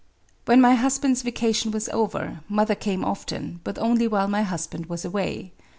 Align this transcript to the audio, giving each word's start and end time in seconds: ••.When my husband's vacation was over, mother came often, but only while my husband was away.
••.When 0.47 0.61
my 0.61 0.73
husband's 0.73 1.21
vacation 1.21 1.69
was 1.69 1.87
over, 1.89 2.39
mother 2.49 2.73
came 2.73 3.05
often, 3.05 3.61
but 3.63 3.77
only 3.77 4.07
while 4.07 4.27
my 4.27 4.41
husband 4.41 4.87
was 4.87 5.05
away. 5.05 5.53